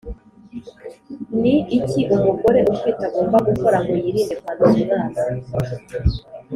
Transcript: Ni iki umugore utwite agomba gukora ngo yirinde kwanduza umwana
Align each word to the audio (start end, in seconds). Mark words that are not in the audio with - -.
Ni 1.41 1.55
iki 1.77 2.01
umugore 2.15 2.59
utwite 2.71 3.01
agomba 3.09 3.37
gukora 3.47 3.77
ngo 3.83 3.93
yirinde 4.03 4.33
kwanduza 4.41 4.93
umwana 5.05 5.21